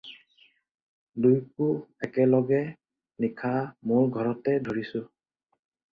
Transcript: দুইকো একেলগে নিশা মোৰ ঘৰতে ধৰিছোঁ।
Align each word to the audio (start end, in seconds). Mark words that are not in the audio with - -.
দুইকো 1.25 1.67
একেলগে 2.07 2.61
নিশা 3.25 3.53
মোৰ 3.93 4.11
ঘৰতে 4.19 4.57
ধৰিছোঁ। 4.71 5.07